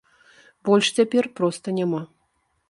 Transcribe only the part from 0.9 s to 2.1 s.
цяпер проста няма.